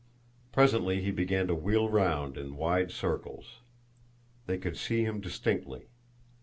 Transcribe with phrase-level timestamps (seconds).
[0.51, 3.59] Presently he began to wheel round in wide circles.
[4.47, 5.89] They could see him distinctly.